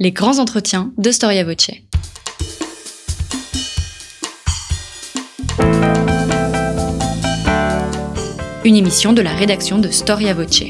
[0.00, 1.72] Les grands entretiens de Storia Voce.
[8.64, 10.62] Une émission de la rédaction de Storia Voce.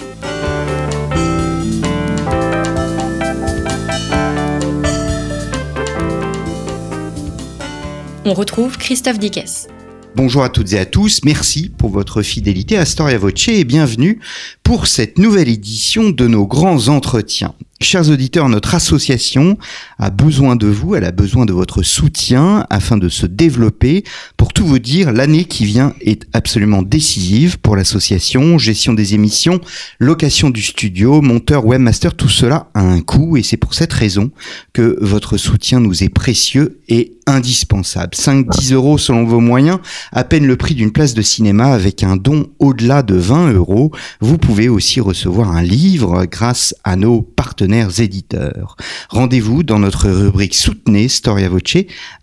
[8.24, 9.68] On retrouve Christophe Dickès.
[10.16, 14.20] Bonjour à toutes et à tous, merci pour votre fidélité à Storia Voce et bienvenue
[14.62, 17.54] pour cette nouvelle édition de nos grands entretiens.
[17.80, 19.56] Chers auditeurs, notre association
[20.00, 24.02] a besoin de vous, elle a besoin de votre soutien afin de se développer.
[24.36, 28.58] Pour tout vous dire, l'année qui vient est absolument décisive pour l'association.
[28.58, 29.60] Gestion des émissions,
[30.00, 34.32] location du studio, monteur, webmaster, tout cela a un coût et c'est pour cette raison
[34.72, 38.14] que votre soutien nous est précieux et indispensable.
[38.14, 39.78] 5-10 euros selon vos moyens,
[40.12, 43.92] à peine le prix d'une place de cinéma avec un don au-delà de 20 euros.
[44.20, 48.76] Vous pouvez aussi recevoir un livre grâce à nos partenaires éditeurs.
[49.10, 51.58] Rendez-vous dans notre rubrique Soutenez Storia Voce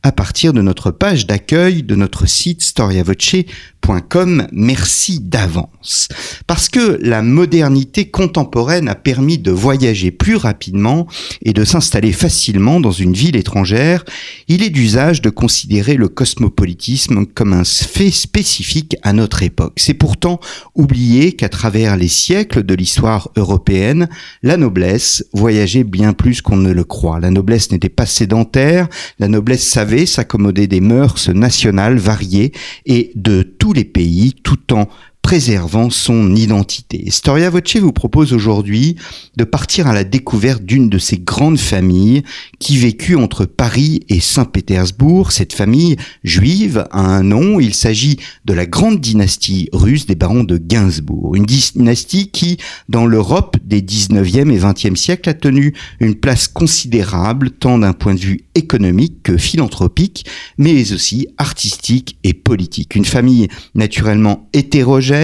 [0.04, 6.08] à partir de notre page d'accueil de notre site storiavoce.com Merci d'avance.
[6.48, 11.08] Parce que la modernité contemporaine a permis de voyager plus rapidement
[11.44, 14.03] et de s'installer facilement dans une ville étrangère,
[14.48, 19.74] il est d'usage de considérer le cosmopolitisme comme un fait spécifique à notre époque.
[19.76, 20.40] C'est pourtant
[20.74, 24.08] oublier qu'à travers les siècles de l'histoire européenne,
[24.42, 27.20] la noblesse voyageait bien plus qu'on ne le croit.
[27.20, 28.88] La noblesse n'était pas sédentaire,
[29.20, 32.54] la noblesse savait s'accommoder des mœurs nationales variées
[32.86, 34.88] et de tous les pays tout en
[35.26, 37.09] préservant son identité.
[37.09, 38.95] Storia Voce vous propose aujourd'hui
[39.38, 42.22] de partir à la découverte d'une de ces grandes familles
[42.59, 45.32] qui vécut entre Paris et Saint-Pétersbourg.
[45.32, 50.44] Cette famille juive a un nom, il s'agit de la grande dynastie russe des barons
[50.44, 51.36] de Gainsbourg.
[51.36, 57.50] Une dynastie qui, dans l'Europe des 19e et 20e siècles, a tenu une place considérable
[57.50, 60.28] tant d'un point de vue économique que philanthropique,
[60.60, 62.94] mais aussi artistique et politique.
[62.94, 65.14] Une famille naturellement hétérogène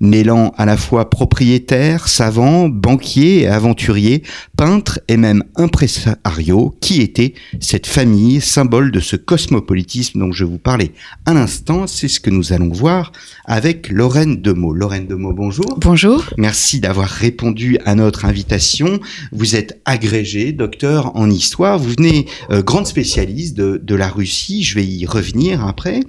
[0.00, 4.22] mêlant à la fois propriétaires, savants, banquiers et aventuriers,
[4.56, 10.58] peintres et même impresarios, qui était cette famille, symbole de ce cosmopolitisme dont je vous
[10.58, 10.92] parlais
[11.24, 11.86] à l'instant.
[11.86, 13.12] C'est ce que nous allons voir
[13.44, 14.72] avec Lorraine Demeaux.
[14.72, 15.78] Lorraine Demeaux, bonjour.
[15.80, 16.24] Bonjour.
[16.36, 19.00] Merci d'avoir répondu à notre invitation.
[19.32, 21.78] Vous êtes agrégé, docteur en histoire.
[21.78, 24.62] Vous venez euh, grande spécialiste de, de, la Russie.
[24.62, 26.00] Je vais y revenir après.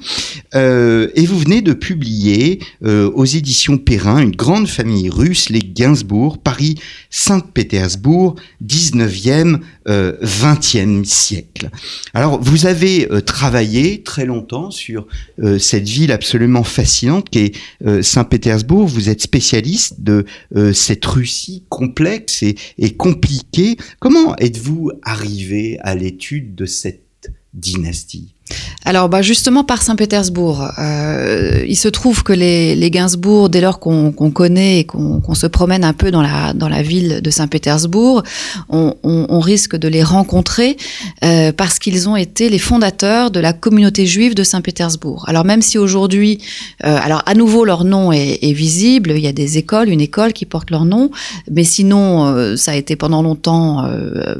[0.55, 5.61] Euh, et vous venez de publier euh, aux éditions Perrin, une grande famille russe, les
[5.61, 6.75] Gainsbourg, Paris,
[7.09, 11.69] Saint-Pétersbourg, 19e, 20e siècle.
[12.13, 15.07] Alors, vous avez euh, travaillé très longtemps sur
[15.39, 17.55] euh, cette ville absolument fascinante qui est
[17.85, 18.87] euh, Saint-Pétersbourg.
[18.87, 20.25] Vous êtes spécialiste de
[20.73, 23.77] cette Russie complexe et compliquée.
[23.99, 28.36] Comment êtes-vous arrivé à l'étude de cette dynastie?
[28.85, 33.79] Alors, bah justement, par Saint-Pétersbourg, euh, il se trouve que les, les Gainsbourg, dès lors
[33.79, 38.23] qu'on connaît et qu'on se promène un peu dans la, dans la ville de Saint-Pétersbourg,
[38.69, 40.77] on, on, on, risque de les rencontrer
[41.25, 45.25] euh, parce qu'ils ont été les fondateurs de la communauté juive de Saint-Pétersbourg.
[45.27, 46.39] Alors, même si aujourd'hui,
[46.85, 50.01] euh, alors à nouveau leur nom est, est, visible, il y a des écoles, une
[50.01, 51.11] école qui porte leur nom,
[51.51, 54.35] mais sinon, euh, ça a été pendant longtemps, euh,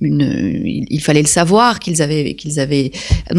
[0.00, 2.90] une, il, fallait le savoir qu'ils avaient, qu'ils avaient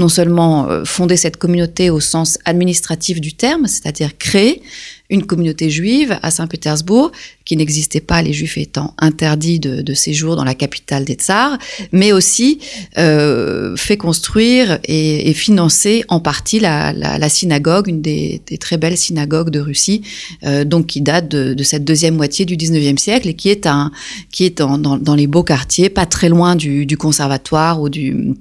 [0.10, 4.62] seulement euh, fonder cette communauté au sens administratif du terme, c'est-à-dire créer
[5.10, 7.12] une communauté juive à Saint-Pétersbourg,
[7.46, 11.60] qui n'existait pas, les juifs étant interdits de, séjour dans la capitale des tsars,
[11.92, 12.60] mais aussi
[12.98, 19.60] euh, fait construire et, financer en partie la, synagogue, une des, très belles synagogues de
[19.60, 20.02] Russie,
[20.44, 25.16] euh, donc qui date de, cette deuxième moitié du 19e siècle et qui est, dans,
[25.16, 28.34] les beaux quartiers, pas très loin du conservatoire ou du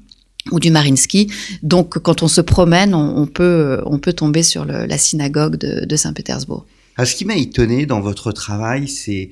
[0.51, 1.31] ou du Marinsky.
[1.63, 6.67] Donc, quand on se promène, on, peut, on peut tomber sur la synagogue de, Saint-Pétersbourg.
[7.03, 9.31] ce qui m'a étonné dans votre travail, c'est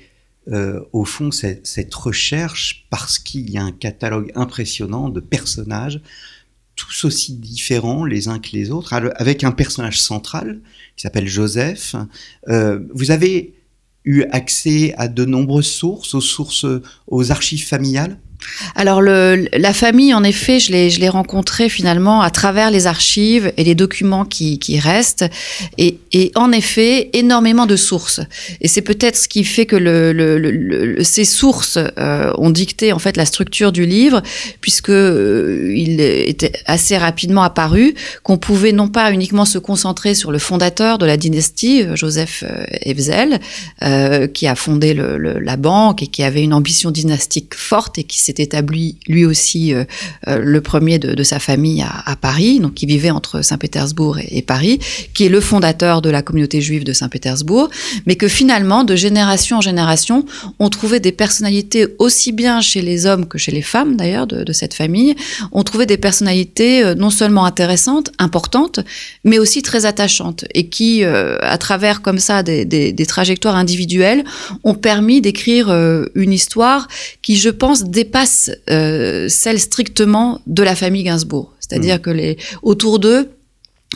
[0.51, 6.01] euh, au fond cette, cette recherche parce qu'il y a un catalogue impressionnant de personnages,
[6.75, 10.61] tous aussi différents les uns que les autres, avec un personnage central
[10.97, 11.95] qui s'appelle Joseph.
[12.49, 13.55] Euh, vous avez
[14.05, 16.67] eu accès à de nombreuses sources, aux sources,
[17.07, 18.19] aux archives familiales?
[18.75, 23.75] Alors la famille, en effet, je l'ai, rencontrée finalement à travers les archives et les
[23.75, 25.25] documents qui, restent,
[25.79, 25.99] et,
[26.35, 28.21] en effet énormément de sources.
[28.61, 33.25] Et c'est peut-être ce qui fait que ces sources euh, ont dicté en fait la
[33.25, 34.23] structure du livre,
[34.61, 40.33] puisque euh, il était assez rapidement apparu qu'on pouvait non pas uniquement se concentrer sur
[40.33, 42.45] le fondateur de la dynastie, Joseph
[42.83, 43.41] Evzel,
[43.83, 48.21] euh, qui a fondé la banque et qui avait une ambition dynastique forte et qui
[48.21, 49.75] s'est s'est établi lui aussi
[50.27, 54.79] le premier de, sa famille à, Paris, donc qui vivait entre Saint-Pétersbourg et, Paris,
[55.15, 57.69] qui est le fondateur de la communauté juive de Saint-Pétersbourg,
[58.07, 60.25] mais que finalement, de génération en génération,
[60.59, 64.53] on trouvait des personnalités aussi bien chez les hommes que chez les femmes d'ailleurs de,
[64.53, 65.15] cette famille,
[65.53, 68.81] on trouvait des personnalités non seulement intéressantes, importantes,
[69.25, 74.25] mais aussi très attachantes et qui, à travers comme ça des, trajectoires individuelles,
[74.65, 76.89] ont permis d'écrire euh, une histoire
[77.21, 78.22] qui, je pense, dépasse
[78.71, 81.53] euh, celle strictement de la famille Gainsbourg.
[81.61, 82.01] C'est-à-dire mmh.
[82.01, 83.31] que les autour d'eux,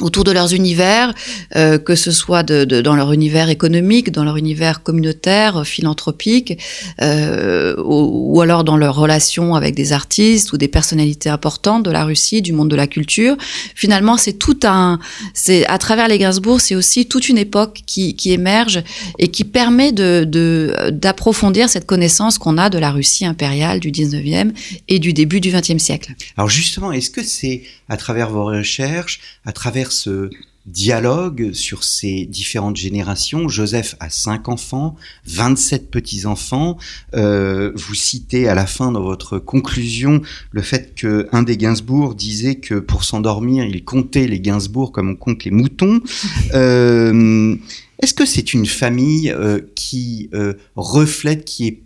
[0.00, 1.14] autour de leurs univers,
[1.56, 6.58] euh, que ce soit dans leur univers économique, dans leur univers communautaire, philanthropique,
[7.00, 12.04] euh, ou, alors dans leurs relations avec des artistes ou des personnalités importantes de la
[12.04, 13.36] Russie, du monde de la culture.
[13.74, 14.98] Finalement, c'est tout un,
[15.32, 18.82] c'est à travers les Gainsbourg, c'est aussi toute une époque qui, émerge
[19.18, 24.50] et qui permet d'approfondir cette connaissance qu'on a de la Russie impériale du 19e
[24.88, 26.14] et du début du 20e siècle.
[26.36, 30.30] Alors justement, est-ce que c'est à travers vos recherches, à travers ce
[30.66, 33.48] dialogue sur ces différentes générations.
[33.48, 34.96] Joseph a cinq enfants,
[35.26, 36.76] 27 petits-enfants.
[37.14, 42.14] Euh, vous citez à la fin dans votre conclusion le fait que un des Gainsbourg
[42.14, 46.00] disait que pour s'endormir, il comptait les Gainsbourg comme on compte les moutons.
[46.54, 47.56] Euh,
[48.00, 51.82] Est-ce que c'est une famille euh, qui euh, reflète, qui est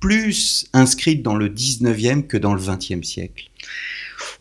[0.00, 3.50] plus inscrite dans le 19e que dans le 20e siècle?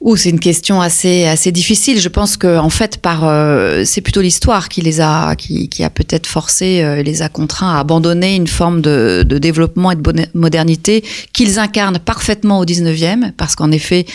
[0.02, 2.00] Ouh, c'est une question assez assez difficile.
[2.00, 5.84] Je pense que en fait, par euh, c'est plutôt l'histoire qui les a qui, qui
[5.84, 9.96] a peut-être forcé, euh, les a contraints à abandonner une forme de, de développement et
[9.96, 10.02] de
[10.34, 11.04] modernité
[11.34, 14.08] qu'ils incarnent parfaitement au 19e, parce qu'en effet,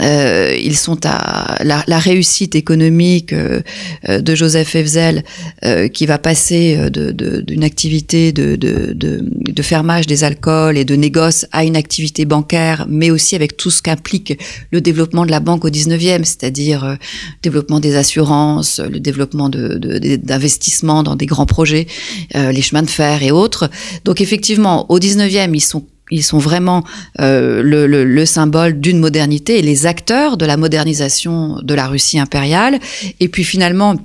[0.00, 3.60] euh, ils sont à la, la réussite économique euh,
[4.08, 5.24] de Joseph Hefzel,
[5.64, 10.84] euh, qui va passer d'une de, activité de, de, de, de fermage des alcools et
[10.84, 14.38] de négoce à une activité bancaire, mais aussi avec tout ce qu'implique
[14.70, 16.94] le développement de la banque au 19e, c'est-à-dire euh,
[17.42, 21.88] développement des assurances, le développement d'investissements dans des grands projets,
[22.36, 23.68] euh, les chemins de fer et autres.
[24.04, 26.84] Donc effectivement, au 19e, ils sont ils sont vraiment
[27.20, 31.86] euh, le, le, le, symbole d'une modernité et les acteurs de la modernisation de la
[31.86, 32.78] Russie impériale.
[33.18, 33.96] Et puis finalement,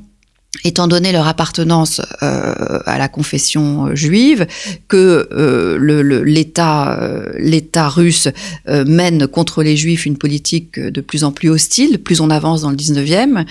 [0.63, 4.47] étant donné leur appartenance euh, à la confession euh, juive,
[4.87, 8.27] que euh, l'État euh, l'État russe
[8.67, 12.61] euh, mène contre les Juifs une politique de plus en plus hostile, plus on avance
[12.61, 13.45] dans le 19e,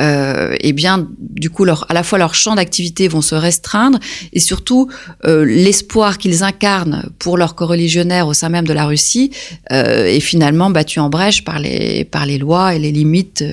[0.00, 3.34] euh, et eh bien du coup leur, à la fois leurs champs d'activité vont se
[3.34, 3.98] restreindre
[4.32, 4.88] et surtout
[5.24, 9.30] l'espoir qu'ils incarnent pour leurs coreligionnaires au sein même de la Russie
[9.70, 13.44] est finalement battu en brèche par les par les lois et les limites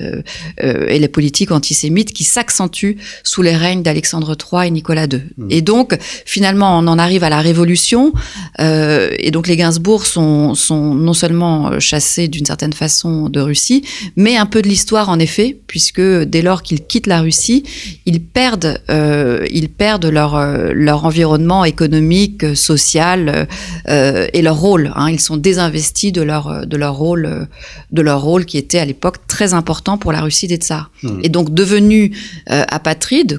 [0.60, 5.22] et les politiques antisémites qui s'accentuent sous les règnes d'Alexandre III et Nicolas II.
[5.36, 5.46] Mmh.
[5.50, 8.12] Et donc, finalement, on en arrive à la Révolution,
[8.60, 13.82] euh, et donc les Gainsbourg sont, sont non seulement chassés d'une certaine façon de Russie,
[14.16, 17.62] mais un peu de l'histoire en effet, puisque dès lors qu'ils quittent la Russie,
[18.06, 23.48] ils perdent, euh, ils perdent leur, euh, leur environnement économique, social
[23.88, 24.92] euh, et leur rôle.
[24.94, 25.10] Hein.
[25.10, 27.48] Ils sont désinvestis de leur, de leur rôle,
[27.92, 30.90] de leur rôle qui était à l'époque très important pour la Russie des Tsars.
[31.02, 31.20] Mmh.
[31.22, 32.10] Et donc devenus
[32.50, 32.64] euh,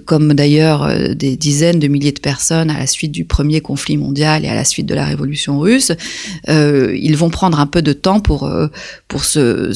[0.06, 3.98] comme d'ailleurs euh, des dizaines de milliers de personnes à la suite du premier conflit
[3.98, 5.92] mondial et à la suite de la révolution russe,
[6.50, 8.68] euh, ils vont prendre un peu de temps pour euh,
[9.08, 9.72] pour se,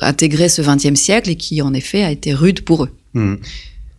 [0.00, 2.90] intégrer ce XXe siècle et qui en effet a été rude pour eux.
[3.14, 3.34] Mmh.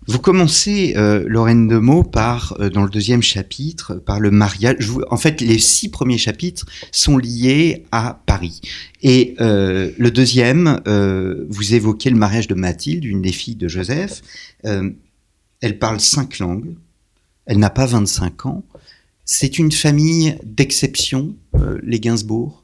[0.08, 4.90] Vous commencez, euh, Lorraine Demeaux, par, euh, dans le deuxième chapitre, par le mariage.
[5.10, 8.62] En fait, les six premiers chapitres sont liés à Paris.
[9.02, 13.68] Et euh, le deuxième, euh, vous évoquez le mariage de Mathilde, une des filles de
[13.68, 14.22] Joseph.
[14.66, 14.90] Euh,
[15.62, 16.76] elle parle cinq langues.
[17.46, 18.64] Elle n'a pas 25 ans.
[19.26, 22.62] C'est une famille d'exception, euh, les Gainsbourg?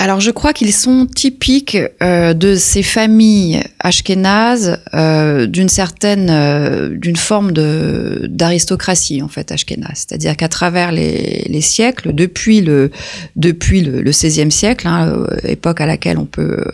[0.00, 6.96] Alors je crois qu'ils sont typiques euh, de ces familles ashkénazes euh, d'une certaine, euh,
[6.96, 12.90] d'une forme de d'aristocratie en fait ashkénaze, c'est-à-dire qu'à travers les, les, siècles, depuis le
[13.36, 16.64] depuis le, le 16e siècle, hein, époque à laquelle on peut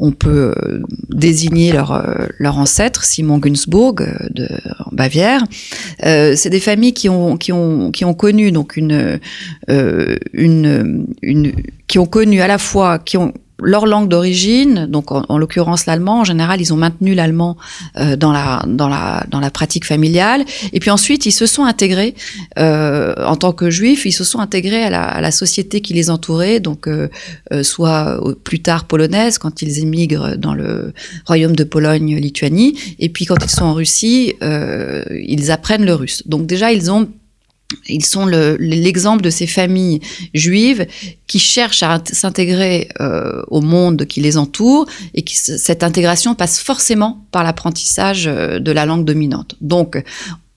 [0.00, 0.52] on peut
[1.08, 2.04] désigner leur
[2.40, 4.02] leur ancêtre Simon Günzburg
[4.34, 4.48] de
[4.86, 5.44] en Bavière,
[6.02, 9.20] c'est des familles qui ont qui ont qui ont connu donc une
[9.68, 11.52] une
[11.90, 15.86] qui ont connu à la fois, qui ont leur langue d'origine, donc en, en l'occurrence
[15.86, 16.20] l'allemand.
[16.20, 17.56] En général, ils ont maintenu l'allemand
[17.98, 20.44] euh, dans la dans la dans la pratique familiale.
[20.72, 22.14] Et puis ensuite, ils se sont intégrés
[22.60, 24.06] euh, en tant que juifs.
[24.06, 27.08] Ils se sont intégrés à la, à la société qui les entourait, donc euh,
[27.52, 30.94] euh soit plus tard polonaise quand ils émigrent dans le
[31.26, 36.22] royaume de Pologne-Lituanie, et puis quand ils sont en Russie, euh, ils apprennent le russe.
[36.26, 37.08] Donc déjà, ils ont
[37.88, 40.00] ils sont l'exemple de ces familles
[40.34, 40.86] juives
[41.26, 46.58] qui cherchent à s'intégrer euh, au monde qui les entoure et qui cette intégration passe
[46.58, 49.56] forcément par l'apprentissage euh, de la langue dominante.
[49.60, 50.02] Donc,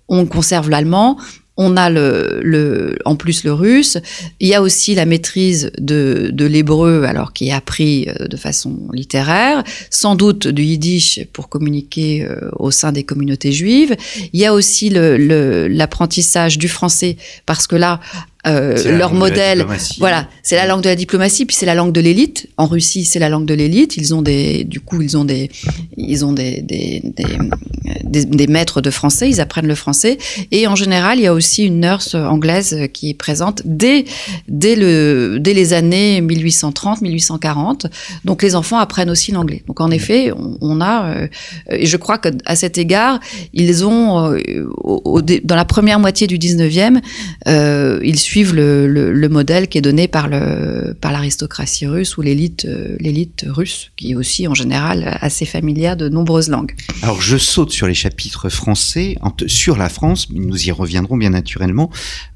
[0.09, 1.17] on conserve l'allemand,
[1.55, 3.97] on a le, le, en plus le russe.
[4.39, 8.37] Il y a aussi la maîtrise de, de l'hébreu, alors qui est appris euh, de
[8.37, 13.95] façon littéraire, sans doute du yiddish pour communiquer euh, au sein des communautés juives.
[14.33, 17.99] Il y a aussi l'apprentissage du français, parce que là,
[18.45, 19.65] euh, leur modèle.
[19.99, 22.49] Voilà, c'est la langue de la diplomatie, puis c'est la langue de l'élite.
[22.57, 23.97] En Russie, c'est la langue de l'élite.
[23.97, 25.49] Ils ont des, du coup, ils ont des,
[25.97, 29.29] ils ont des des, des, des, maîtres de français.
[29.29, 30.17] Ils apprennent le français.
[30.51, 34.05] Et en général, il y a aussi une nurse anglaise qui est présente dès
[34.47, 37.87] dès le dès les années 1830, 1840.
[38.25, 39.63] Donc les enfants apprennent aussi l'anglais.
[39.67, 41.27] Donc en effet, on, on a, euh,
[41.69, 43.19] et je crois que à cet égard,
[43.53, 46.99] ils ont euh, au, dans la première moitié du 19e,
[47.47, 52.65] euh, ils suivent le, modèle qui est donné par le par l'aristocratie russe ou l'élite
[52.65, 56.73] euh, l'élite russe, qui est aussi en général assez familière de nombreuses langues.
[57.03, 61.91] Alors je saute sur les chapitres français sur la France, nous y reviendrons bien naturellement.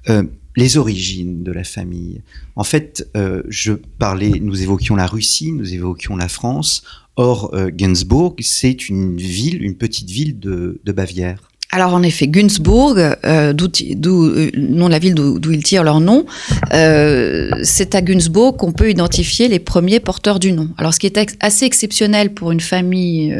[0.10, 0.24] Euh,
[0.56, 2.22] les origines de la famille.
[2.56, 6.82] En fait, euh, je parlais, nous évoquions la Russie, nous évoquions la France.
[7.16, 11.48] Or, Gainsbourg, c'est une ville, une petite ville de Bavière.
[11.70, 16.26] Alors en effet, Günzburg, euh, d'où euh, de la ville d'où ils tirent leur nom,
[16.74, 20.70] euh, c'est à Günzburg qu'on peut identifier les premiers porteurs du nom.
[20.78, 23.36] Alors ce qui est assez exceptionnel pour une famille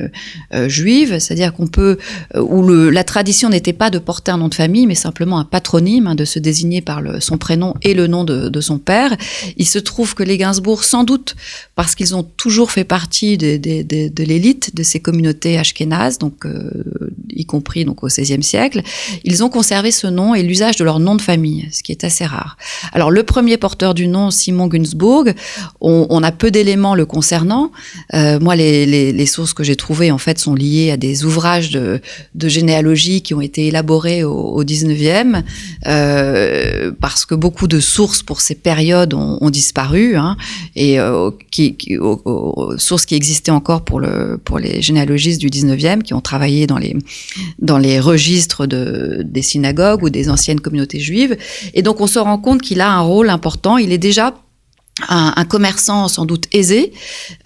[0.54, 1.98] euh, juive, c'est-à-dire qu'on peut
[2.36, 6.08] où la tradition n'était pas de porter un nom de famille, mais simplement un patronyme,
[6.08, 9.16] hein, de se désigner par son prénom et le nom de, son père.
[9.56, 11.36] Il se trouve que les Gainsbourg, sans doute
[11.76, 16.46] parce qu'ils ont toujours fait partie de l'élite de ces communautés ashkénazes, donc
[17.30, 18.82] y compris donc au XVIe siècle,
[19.24, 22.04] ils ont conservé ce nom et l'usage de leur nom de famille, ce qui est
[22.04, 22.58] assez rare.
[22.94, 25.34] Alors le premier porteur du nom, Simon Günzburg,
[25.82, 27.72] on, a peu d'éléments le concernant.
[28.14, 32.02] Euh, moi, les, sources que j'ai trouvées en fait sont liées à des ouvrages de,
[32.48, 35.44] généalogie qui ont été élaborés au, au 19e,
[35.86, 40.38] euh, parce que beaucoup de sources pour ces périodes ont, disparu, hein,
[40.76, 46.22] et euh, qui, aux, sources qui existaient encore pour les généalogistes du 19e, qui ont
[46.22, 46.96] travaillé dans les,
[47.60, 51.38] dans les registres de, des synagogues ou des anciennes communautés juives.
[51.74, 53.78] Et donc on se rend compte qu'il a un rôle important.
[53.78, 54.34] Il est déjà
[55.08, 56.92] un, un, commerçant sans doute aisé.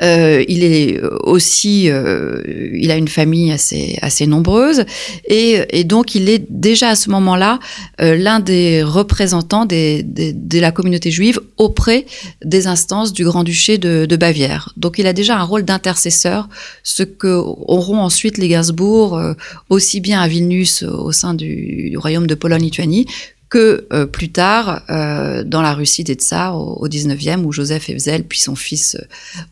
[0.01, 2.41] Euh, il est aussi, euh,
[2.73, 4.85] il a une famille assez assez nombreuse
[5.25, 7.59] et, et donc il est déjà à ce moment-là
[8.01, 12.05] euh, l'un des représentants des, des, de la communauté juive auprès
[12.43, 14.73] des instances du Grand-Duché de, de, Bavière.
[14.77, 16.47] Donc il a déjà un rôle d'intercesseur,
[16.83, 19.33] ce que auront ensuite les Gainsbourg euh,
[19.69, 23.07] aussi bien à Vilnius au sein du, du royaume de Pologne-Lituanie
[23.51, 27.89] que euh, plus tard euh, dans la Russie des Tsars au, au 19e où Joseph
[27.89, 29.03] Evzel puis son fils euh,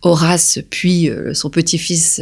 [0.01, 2.21] Horace puis euh, son petit-fils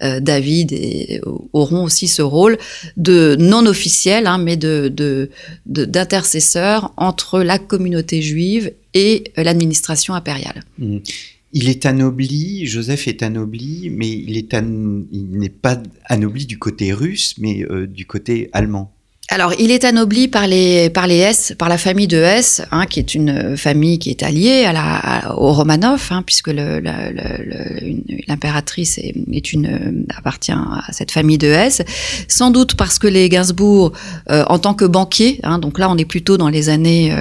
[0.00, 1.20] euh, David et,
[1.52, 2.56] auront aussi ce rôle
[2.96, 5.28] de non officiel hein, mais de
[5.66, 10.62] d'intercesseur entre la communauté juive et l'administration impériale.
[10.78, 10.98] Mmh.
[11.52, 15.02] Il est anobli, Joseph est anobli, mais il est an...
[15.12, 18.92] n'est pas anobli du côté russe, mais du côté allemand
[19.30, 22.86] alors, il est anobli par les par les S, par la famille de S, hein,
[22.86, 26.50] qui est une famille qui est alliée à la à, au Romanov, hein, puisque
[28.26, 29.12] l'impératrice est,
[29.52, 31.82] une appartient à cette famille de S.
[32.26, 33.92] Sans doute parce que les Gainsbourg,
[34.30, 37.14] euh, en tant que banquiers, hein, donc là on est plutôt dans les années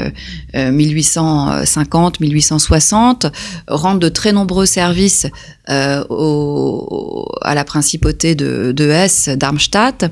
[0.56, 3.30] euh, 1850-1860, euh,
[3.68, 5.28] rendent de très nombreux services
[5.70, 10.10] euh, au, à la principauté de, de Hesse, Darmstadt.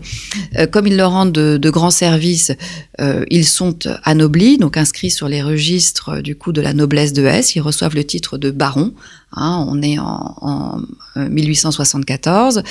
[0.58, 2.52] Euh, comme ils leur rendent de, de grands services,
[3.00, 7.26] euh, ils sont anoblis, donc inscrits sur les registres du coup de la noblesse de
[7.26, 7.56] Hesse.
[7.56, 8.94] Ils reçoivent le titre de baron.
[9.34, 10.82] Hein, on est en, en
[11.16, 12.64] 1874.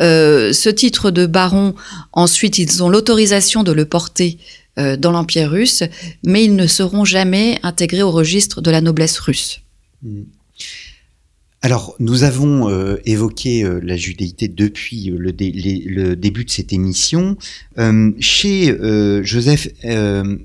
[0.00, 1.74] Euh, ce titre de baron,
[2.12, 4.38] ensuite, ils ont l'autorisation de le porter
[4.78, 5.82] euh, dans l'Empire russe,
[6.24, 9.60] mais ils ne seront jamais intégrés au registre de la noblesse russe.
[10.02, 10.22] Mmh.
[11.60, 17.36] Alors, nous avons euh, évoqué euh, la judéité depuis euh, le, début de cette émission.
[18.20, 18.76] Chez
[19.24, 19.68] Joseph,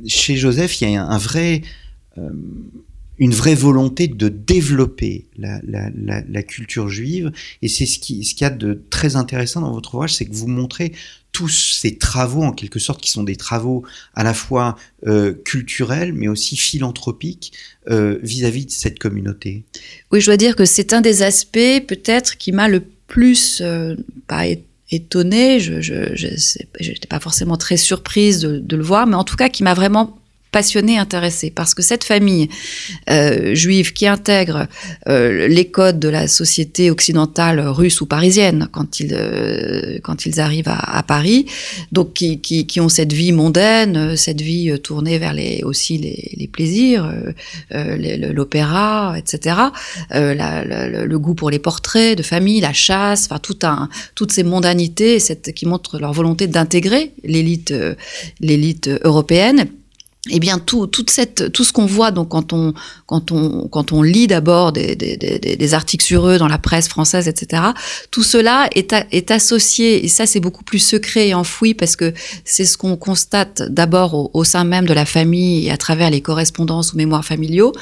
[0.08, 1.62] chez Joseph, il y a un, vrai,
[3.20, 8.48] une vraie volonté de développer la, culture juive, et c'est ce qui, ce qu'il y
[8.48, 10.94] a de très intéressant dans votre ouvrage, c'est que vous montrez
[11.32, 14.78] tous ces travaux, en quelque sorte, qui sont des travaux à la fois
[15.08, 17.54] euh, culturels, mais aussi philanthropiques
[17.90, 19.64] euh, vis-à-vis -vis de cette communauté.
[20.12, 23.96] Oui, je dois dire que c'est un des aspects, peut-être, qui m'a le plus, euh,
[24.92, 25.74] étonné, je
[26.88, 30.20] n'étais pas forcément très surprise de, le voir, mais en tout cas qui m'a vraiment
[30.54, 32.48] passionnés, intéressés, parce que cette famille
[33.10, 34.68] euh, juive qui intègre
[35.10, 40.40] euh, les codes de la société occidentale russe ou parisienne quand ils euh, quand ils
[40.40, 41.48] arrivent à, à Paris,
[41.92, 46.32] donc qui, qui, qui, ont cette vie mondaine, cette vie tournée vers les aussi les,
[46.38, 47.12] les plaisirs,
[47.72, 49.56] l'opéra, etc.
[50.12, 54.32] La, la, le goût pour les portraits de famille, la chasse, enfin tout un toutes
[54.32, 57.74] ces mondanités, cette, qui montrent leur volonté d'intégrer l'élite
[58.40, 59.68] l'élite européenne
[60.30, 62.74] eh bien tout toute cette tout ce qu'on voit donc quand on
[63.08, 66.58] quand on quand on lit d'abord des, des, des, des, articles sur eux dans la
[66.58, 67.62] presse française etc
[68.10, 72.14] tout cela est est associé et ça c'est beaucoup plus secret et enfoui parce que
[72.46, 76.10] c'est ce qu'on constate d'abord au, au, sein même de la famille et à travers
[76.10, 77.74] les correspondances ou mémoires familiaux.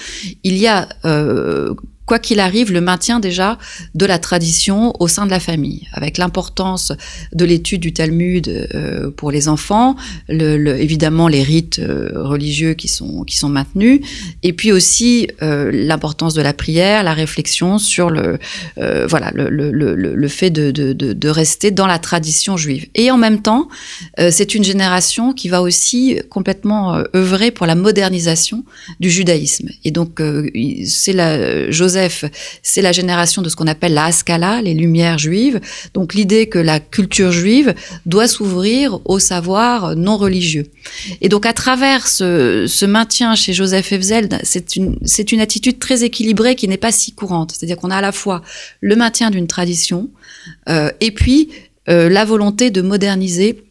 [0.44, 1.74] Il y a euh,
[2.12, 3.58] quoi qu'il arrive, le maintien déjà
[3.96, 6.92] de la tradition au sein de la famille, avec l'importance
[7.32, 9.96] de l'étude du Talmud euh, pour les enfants,
[10.28, 14.02] évidemment les rites euh, religieux qui sont qui sont maintenus,
[14.44, 18.40] et puis aussi euh, l'importance de la prière, la réflexion sur le
[19.08, 22.88] voilà le, le, fait de, de, de, de, rester dans la tradition juive.
[22.94, 23.70] Et en même temps,
[24.18, 28.66] c'est une génération qui va aussi complètement œuvrer pour la modernisation
[29.00, 29.70] du judaïsme.
[29.86, 30.22] Et donc
[30.86, 32.01] c'est la Joseph
[32.64, 35.60] c'est la génération de ce qu'on appelle la Haskalah, les lumières juives.
[35.94, 37.74] Donc l'idée que la culture juive
[38.06, 40.68] doit s'ouvrir au savoir non religieux.
[41.22, 44.98] Et donc à travers ce, maintien chez Joseph Efzel, c'est une,
[45.32, 47.54] une attitude très équilibrée qui n'est pas si courante.
[47.56, 48.42] C'est-à-dire qu'on a à la fois
[48.80, 50.10] le maintien d'une tradition
[50.70, 51.50] euh, et puis
[51.90, 53.64] euh, la volonté de moderniser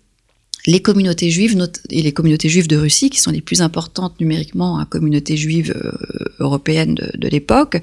[0.70, 1.56] les communautés juives
[1.90, 5.74] et les communautés juives de Russie, qui sont les plus importantes numériquement à communautés juives
[5.76, 5.92] euh,
[6.38, 7.78] européennes de, l'époque,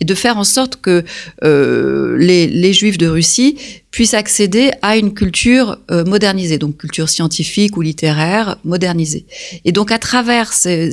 [0.00, 1.04] et de faire en sorte que
[1.44, 3.56] euh, les juifs de Russie
[3.90, 9.26] puissent accéder à une culture euh, modernisée, donc culture scientifique ou littéraire modernisée.
[9.64, 10.92] Et donc à travers ces,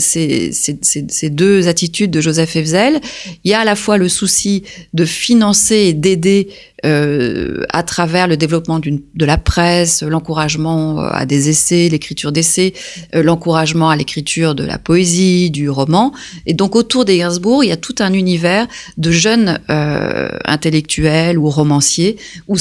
[1.30, 3.00] deux attitudes de Joseph Efzel,
[3.44, 4.63] il y a à la fois le souci
[4.94, 6.50] de financer et d'aider
[6.86, 12.74] euh, à travers le développement de la presse, l'encouragement euh, à des essais, l'écriture d'essais,
[13.13, 16.13] l'encouragement à l'écriture de la poésie, du roman.
[16.48, 18.67] Et donc autour des Gainsbourg, il y a tout un univers
[18.98, 22.17] de jeunes intellectuels ou romanciers
[22.48, 22.58] ou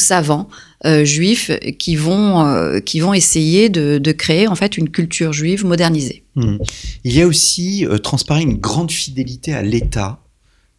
[0.85, 5.65] euh, juifs qui vont euh, qui vont essayer de, créer en fait une culture juive
[5.65, 6.25] modernisée.
[6.35, 6.57] Mmh.
[7.05, 10.21] Il y a aussi euh, transparaît une grande fidélité à l'État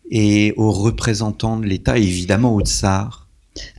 [0.10, 3.27] et aux représentants de l'État, évidemment au tsar.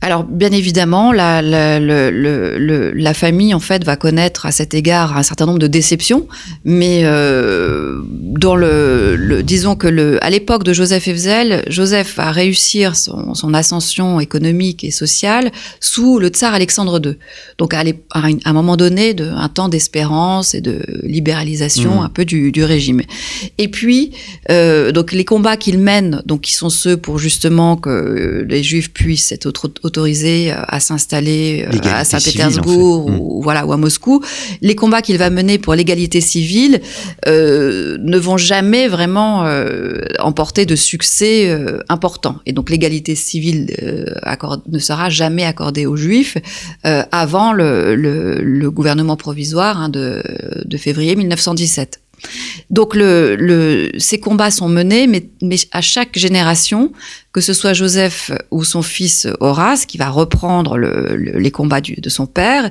[0.01, 4.73] Alors, bien évidemment, la, la, le, le, la, famille, en fait, va connaître à cet
[4.73, 6.27] égard un certain nombre de déceptions,
[6.63, 12.31] mais euh, dans le, le, disons que le, à l'époque de Joseph Efzel, Joseph va
[12.31, 17.17] réussir son, son, ascension économique et sociale sous le tsar Alexandre II.
[17.57, 22.05] Donc, à, à un moment donné, de, un temps d'espérance et de libéralisation mmh.
[22.05, 23.01] un peu du, du, régime.
[23.57, 24.11] Et puis,
[24.49, 28.93] euh, donc, les combats qu'il mène, donc, qui sont ceux pour justement que les Juifs
[28.93, 29.47] puissent être
[29.83, 33.19] autorisé euh, à s'installer euh, à Saint-Pétersbourg en fait.
[33.19, 33.43] ou, mmh.
[33.43, 34.23] voilà ou à Moscou.
[34.61, 36.81] Les combats qu'il va mener pour l'égalité civile
[37.27, 42.37] euh, ne vont jamais vraiment euh, emporter de succès euh, important.
[42.45, 43.67] Et donc l'égalité civile
[44.23, 46.37] accorde, ne sera jamais accordée aux Juifs
[46.83, 50.23] avant le, le, le, gouvernement provisoire hein, de,
[50.65, 51.99] de février 1917.
[52.69, 52.97] Donc
[53.97, 55.29] ces combats sont menés, mais,
[55.71, 56.91] à chaque génération,
[57.31, 62.09] que ce soit Joseph ou son fils Horace, qui va reprendre le, les combats de
[62.09, 62.69] son père,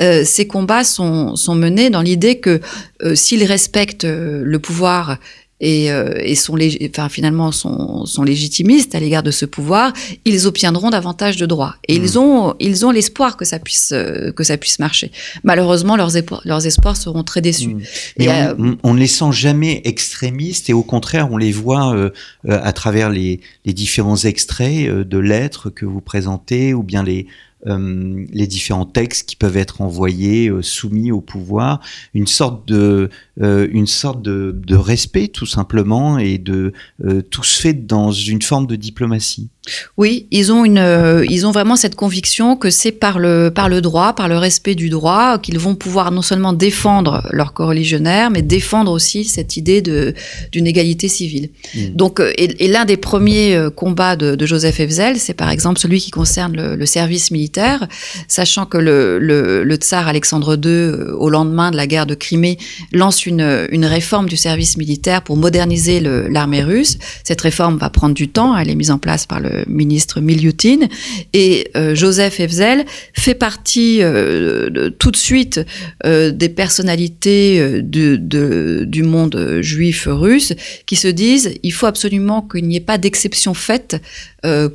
[0.00, 2.60] euh, ces combats sont, menés dans l'idée que
[3.02, 5.18] euh, s'il respecte le pouvoir
[5.60, 9.92] et, euh, et sont enfin, finalement sont, sont légitimistes à l'égard de ce pouvoir,
[10.24, 11.76] ils obtiendront davantage de droits.
[11.86, 12.02] Et mmh.
[12.02, 15.12] ils ont, ils ont l'espoir que ça puisse, euh, que ça puisse marcher.
[15.44, 16.12] Malheureusement, leurs,
[16.44, 17.74] leurs espoirs seront très déçus.
[17.74, 17.82] Mmh.
[18.18, 21.94] Mais on, euh, on, ne les sent jamais extrémistes et au contraire, on les voit
[21.94, 22.10] euh,
[22.48, 27.26] à travers les, les différents extraits de lettres que vous présentez ou bien les
[27.66, 31.80] euh, les différents textes qui peuvent être envoyés, euh, soumis au pouvoir,
[32.14, 36.72] une sorte de, euh, une sorte de, de, respect tout simplement et de
[37.04, 39.50] euh, tout se fait dans une forme de diplomatie.
[39.96, 43.68] Oui, ils ont une, euh, ils ont vraiment cette conviction que c'est par le, par
[43.68, 48.30] le droit, par le respect du droit, qu'ils vont pouvoir non seulement défendre leurs coreligionnaires,
[48.30, 50.14] mais défendre aussi cette idée de,
[50.50, 51.50] d'une égalité civile.
[51.74, 51.88] Mmh.
[51.94, 56.00] Donc, et, et l'un des premiers combats de, de Joseph Efzel, c'est par exemple celui
[56.00, 57.86] qui concerne le, le service militaire
[58.28, 62.14] sachant que le, le, le, tsar Alexandre II, euh, au lendemain de la guerre de
[62.14, 62.58] Crimée,
[62.92, 66.98] lance une, une réforme du service militaire pour moderniser l'armée russe.
[67.24, 70.88] Cette réforme va prendre du temps, elle est mise en place par le ministre Miliutin.
[71.32, 72.84] Et Joseph Evzel
[73.14, 75.60] fait partie de, tout de suite
[76.04, 80.52] des personnalités de, du monde juif russe
[80.86, 84.00] qui se disent il faut absolument qu'il n'y ait pas d'exception faite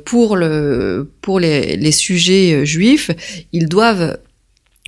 [0.04, 3.10] pour, le, pour les, les sujets juifs.
[3.52, 4.18] Ils doivent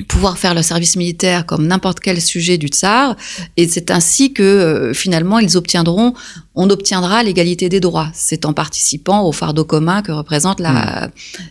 [0.04, 3.16] pouvoir faire le service militaire comme n'importe quel sujet du tsar,
[3.56, 6.14] et c'est ainsi que euh, finalement ils obtiendront,
[6.54, 8.10] on obtiendra l'égalité des droits.
[8.14, 11.08] C'est en participant au fardeau commun que représente la,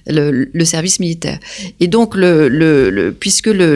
[0.10, 0.46] hmm.
[0.54, 1.40] le, service militaire.
[1.80, 3.76] Et donc, le, le puisque le,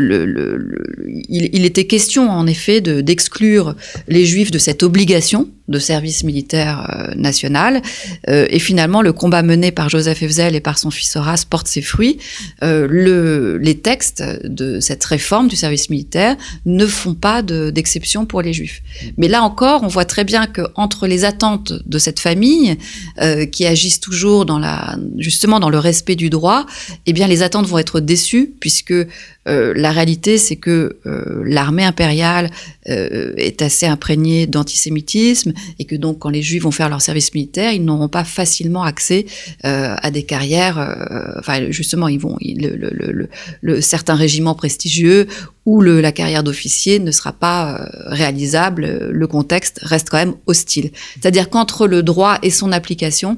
[1.30, 3.76] il, il, était question en effet d'exclure
[4.10, 7.82] les juifs de cette obligation de service militaire euh, national.
[8.30, 11.68] Euh, et finalement, le combat mené par Joseph Evzel et par son fils Horace porte
[11.68, 12.20] ses fruits.
[12.64, 18.42] Euh, le, les textes de cette réforme du service militaire ne font pas d'exception pour
[18.42, 18.84] les juifs.
[19.18, 22.78] Mais là encore, on voit très bien que entre les attentes de cette famille,
[23.52, 26.66] qui agissent toujours dans la, justement dans le respect du droit,
[27.06, 28.94] eh bien les attentes vont être déçues puisque
[29.48, 32.52] euh, la réalité, c'est que euh, l'armée impériale
[32.90, 37.34] euh, est assez imprégnée d'antisémitisme et que donc quand les Juifs vont faire leur service
[37.34, 39.26] militaire, ils n'auront pas facilement accès
[39.64, 40.78] à des carrières.
[41.40, 43.28] enfin, justement, ils vont le,
[43.62, 45.28] le, certains régiments prestigieux
[45.66, 49.10] où la carrière d'officier ne sera pas réalisable.
[49.12, 50.92] Le contexte reste quand même hostile.
[51.20, 53.38] C'est-à-dire qu'entre le droit et son application,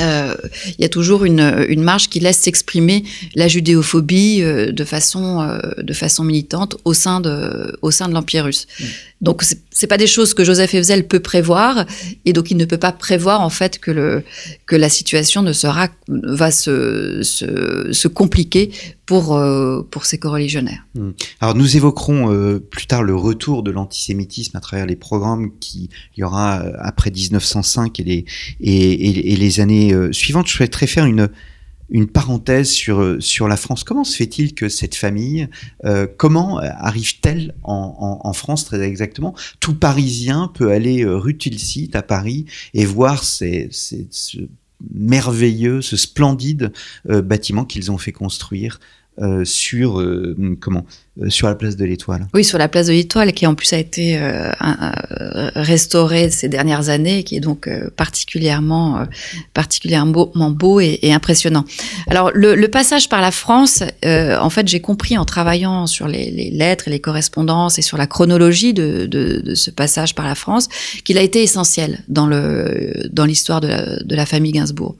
[0.00, 0.34] euh,
[0.66, 3.04] il y a toujours une, une marge qui laisse s'exprimer
[3.36, 8.14] la judéophobie euh, de façon euh, de façon militante au sein de au sein de
[8.14, 8.66] l'empire russe.
[8.80, 8.84] Mm.
[9.20, 11.86] Donc c'est pas des choses que Joseph Evzel peut prévoir
[12.24, 14.24] et donc il ne peut pas prévoir en fait que le
[14.66, 18.72] que la situation ne sera va se se, se compliquer
[19.10, 20.86] pour euh, ces coreligionnaires.
[20.94, 21.10] Hmm.
[21.40, 25.88] Alors nous évoquerons euh, plus tard le retour de l'antisémitisme à travers les programmes qu'il
[26.16, 28.24] y aura euh, après 1905 et
[28.60, 30.46] les années suivantes.
[30.46, 33.82] Je souhaiterais faire une parenthèse sur, la France.
[33.82, 35.48] Comment se fait-il que cette famille,
[35.84, 39.34] euh, comment arrive-t-elle en, France très exactement?
[39.58, 43.66] Tout Parisien peut aller euh, rue Tilsit à Paris et voir ce
[44.92, 46.72] merveilleux, ce splendide
[47.08, 48.99] euh, bâtiment qu'ils ont fait construire euh,
[49.44, 52.26] sur euh, comment euh, sur la place de l'Étoile.
[52.34, 54.18] Oui, sur la place de l'Étoile, qui en plus a été
[55.54, 59.06] restaurée ces dernières années, qui est donc particulièrement
[59.54, 61.64] particulièrement beau et, impressionnant.
[62.08, 66.88] Alors le, passage par la France, en fait, j'ai compris en travaillant sur les, lettres
[66.88, 70.68] et les correspondances et sur la chronologie de, ce passage par la France,
[71.04, 72.28] qu'il a été essentiel dans
[73.10, 74.96] dans l'histoire de la, de la famille Gainsbourg.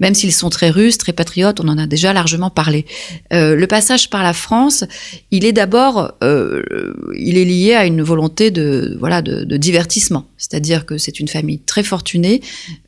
[0.00, 2.86] Même s'ils sont très russes, très patriotes, on en a déjà largement parlé
[3.30, 4.84] le passage par la France,
[5.30, 6.60] il est d'abord, euh,
[7.14, 10.26] il est lié à une volonté de divertissement.
[10.36, 12.40] C'est-à-dire que c'est une famille très fortunée.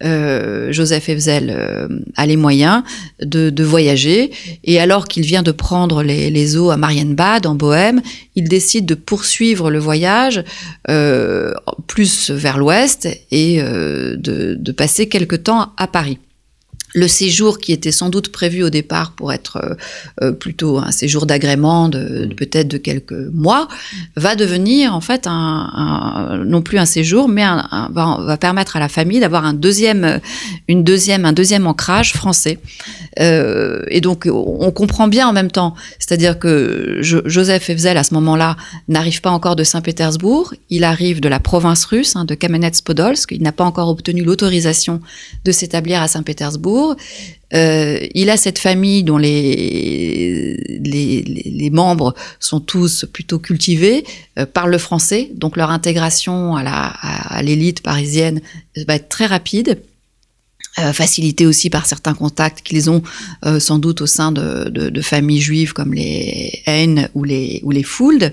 [0.02, 2.82] Euh, Joseph Evzel euh, a les moyens
[3.20, 4.32] de, voyager
[4.64, 8.02] et alors qu'il vient de prendre les, eaux à Marienbad en Bohème,
[8.34, 10.42] il décide de poursuivre le voyage
[11.86, 16.18] plus vers l'ouest et de passer quelque temps à Paris
[16.94, 19.74] le séjour qui était sans doute prévu au départ pour être euh,
[20.22, 23.68] euh, plutôt un séjour d'agrément de, peut-être de quelques mois
[24.16, 28.88] va devenir en fait un, non plus un séjour mais un, va, permettre à la
[28.88, 30.20] famille d'avoir un deuxième
[30.68, 32.58] une deuxième un deuxième ancrage français.
[33.20, 35.74] Euh, et donc on comprend bien en même temps.
[35.98, 38.56] C'est-à-dire que Joseph Evzel à ce moment-là
[38.88, 40.54] n'arrive pas encore de Saint-Pétersbourg.
[40.70, 43.32] Il arrive de la province russe hein, de Kamenets-Podolsk.
[43.32, 45.00] Il n'a pas encore obtenu l'autorisation
[45.44, 46.83] de s'établir à Saint-Pétersbourg
[47.54, 50.56] euh, il a cette famille dont les,
[51.72, 54.04] membres sont tous plutôt cultivés,
[54.38, 58.40] euh, parlent le français, donc leur intégration à l'élite parisienne
[58.86, 59.80] va être très rapide.
[60.80, 63.00] Euh, facilité aussi par certains contacts qu'ils ont
[63.46, 67.60] euh, sans doute au sein de, de, de, familles juives comme les Haines ou les
[67.62, 68.32] ou les Fould.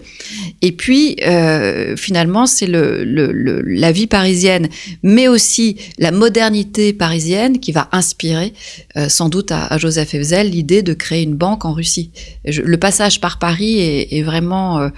[0.63, 4.69] Et puis euh, finalement, c'est le, le, le, la vie parisienne,
[5.03, 8.53] mais aussi la modernité parisienne qui va inspirer
[8.97, 12.09] euh, sans doute à, à Joseph Evzel l'idée de créer une banque en Russie.
[12.43, 14.89] le passage par Paris est, est vraiment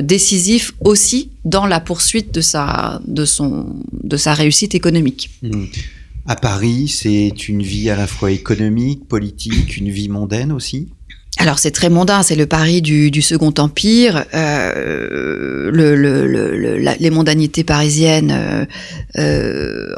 [0.00, 5.30] décisif aussi dans la poursuite de sa de son de sa réussite économique.
[5.42, 5.66] Mmh.
[6.30, 10.88] À Paris, c'est une vie à la fois économique, politique, une vie mondaine aussi?
[11.40, 14.26] Alors c'est très mondain, c'est le Paris du, Second Empire.
[14.34, 18.66] Euh, les mondanités parisiennes euh,
[19.18, 19.94] euh,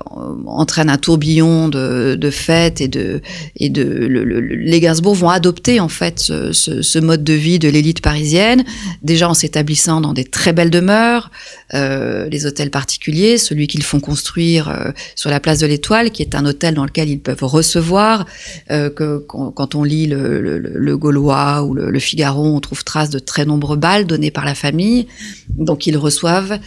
[0.46, 3.20] entraînent un tourbillon de, fêtes et de
[3.56, 8.62] les Gainsbourg vont adopter en fait ce, mode de vie de l'élite parisienne,
[9.02, 11.32] déjà en s'établissant dans des très belles demeures,
[11.72, 16.46] les hôtels particuliers, celui qu'ils font construire sur la place de l'Étoile, qui est un
[16.46, 18.26] hôtel dans lequel ils peuvent recevoir.
[18.68, 20.96] Quand on lit le, le
[21.32, 25.06] Gaulois ou le, Figaro, on trouve trace de très nombreux balles donnés par la famille,
[25.50, 26.58] donc ils reçoivent.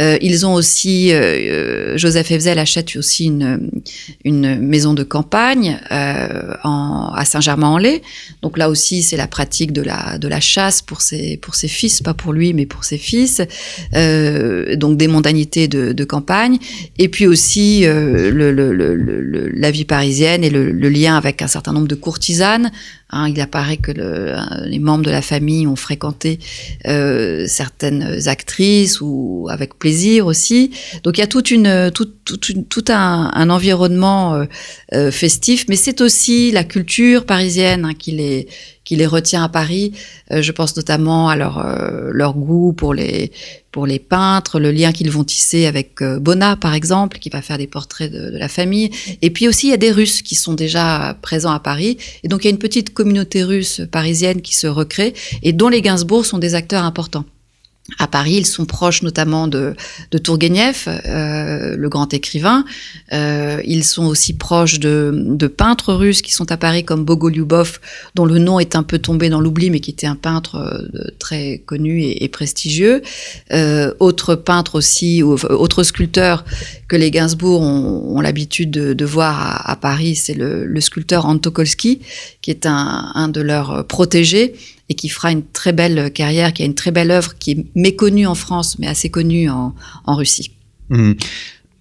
[0.00, 3.60] Euh, ils ont aussi, euh, euh, Joseph Evzel achète aussi une,
[4.24, 8.00] maison de campagne à Saint-Germain-en-Laye.
[8.42, 12.52] Donc là aussi, c'est la pratique de la, chasse pour ses, fils, pas pour lui,
[12.52, 13.40] mais pour ses fils.
[13.92, 16.58] donc des mondanités de, campagne.
[16.98, 22.70] Et puis aussi la vie parisienne et le, lien avec un certain nombre de courtisanes
[23.14, 24.34] Hein, il apparaît que le,
[24.66, 26.40] les membres de la famille ont fréquenté
[26.88, 30.72] euh, certaines actrices ou avec plaisir aussi.
[31.04, 31.44] Donc il y a tout,
[32.88, 34.44] un, environnement euh,
[34.94, 38.48] euh, festif, mais c'est aussi la culture parisienne hein, qui les
[38.84, 39.92] qui les retient à Paris.
[40.30, 43.32] Euh, je pense notamment à leur, euh, leur goût pour les,
[43.72, 47.42] pour les peintres, le lien qu'ils vont tisser avec euh, Bonnat, par exemple, qui va
[47.42, 48.90] faire des portraits de, de, la famille.
[49.22, 51.98] Et puis aussi, il y a des Russes qui sont déjà présents à Paris.
[52.22, 55.68] Et donc, il y a une petite communauté russe parisienne qui se recrée et dont
[55.68, 57.24] les Gainsbourg sont des acteurs importants
[57.98, 58.34] à Paris.
[58.34, 59.74] Ils sont proches notamment de,
[60.10, 62.64] de Tourguenieff, euh, le grand écrivain.
[63.12, 67.80] Euh, ils sont aussi proches de, de, peintres russes qui sont à Paris comme Bogolyubov,
[68.14, 71.10] dont le nom est un peu tombé dans l'oubli, mais qui était un peintre euh,
[71.18, 73.02] très connu et, et prestigieux.
[73.52, 76.44] Euh, autre peintre aussi, ou, autre sculpteur
[76.88, 80.80] que les Gainsbourg ont, ont l'habitude de, de, voir à, à Paris, c'est le, le,
[80.80, 82.00] sculpteur Antokolsky,
[82.40, 84.54] qui est un, un de leurs protégés
[84.88, 87.66] et qui fera une très belle carrière, qui a une très belle œuvre, qui est
[87.74, 89.74] méconnue en France, mais assez connue en,
[90.06, 90.52] Russie.
[90.90, 91.12] Mmh.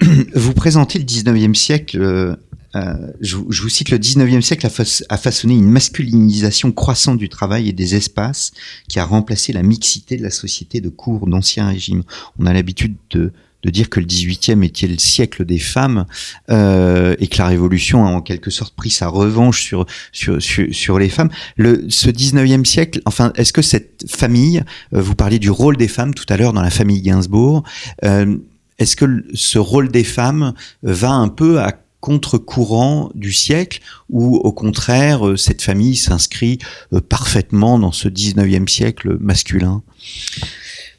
[0.36, 2.36] Vous présentez le 19e siècle, euh,
[2.76, 4.70] euh, je, vous cite, le 19e siècle a,
[5.10, 8.52] a, façonné une masculinisation croissante du travail et des espaces
[8.88, 12.04] qui a remplacé la mixité de la société de cours d'ancien régime.
[12.39, 13.32] On a l'habitude de
[13.63, 16.06] de dire que le 18e était le siècle des femmes
[16.49, 20.67] euh, et que la Révolution a en quelque sorte pris sa revanche sur sur sur,
[20.73, 21.30] sur les femmes.
[21.58, 25.88] Le, ce 19e siècle, enfin, est-ce que cette famille, euh, vous parliez du rôle des
[25.88, 27.63] femmes tout à l'heure dans la famille Gainsbourg,
[28.04, 28.38] euh,
[28.80, 31.73] est-ce que ce rôle des femmes va un peu à
[32.04, 36.60] contre-courant du siècle ou au contraire euh, cette famille s'inscrit
[36.91, 39.82] euh, parfaitement dans ce 19e siècle masculin?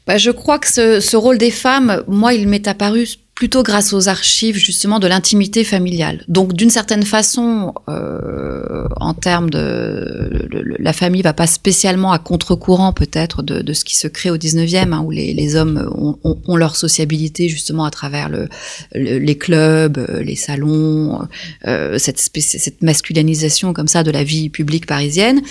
[0.07, 3.91] Bah, je crois que ce, ce, rôle des femmes, moi, il m'est apparu plutôt grâce
[3.91, 6.23] aux archives justement de l'intimité familiale.
[6.29, 10.47] Donc d'une certaine façon, euh, en termes de,
[10.79, 14.37] la famille va pas spécialement à contre-courant peut-être de, de, ce qui se crée au
[14.37, 18.47] 19e, hein, où les, les hommes ont, ont, ont, leur sociabilité justement à travers le,
[18.93, 21.27] le les clubs, les salons,
[21.67, 25.41] euh, cette, cette masculinisation comme ça de la vie publique parisienne.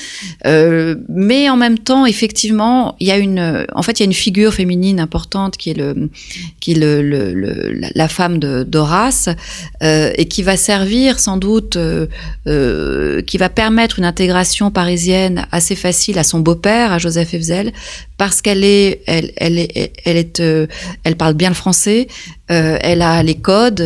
[0.46, 4.06] Euh, mais en même temps, effectivement, il y a une, en fait, il y a
[4.06, 6.08] une figure féminine importante qui est le,
[6.60, 9.28] qui est le, le la, femme d'Horace,
[9.82, 12.06] euh, et qui va servir sans doute, euh,
[12.46, 17.72] euh, qui va permettre une intégration parisienne assez facile à son beau-père, à Joseph Evzel,
[18.16, 20.66] parce qu'elle est, elle, est, elle est, euh,
[21.04, 22.08] elle parle bien le français,
[22.48, 23.82] elle a les codes,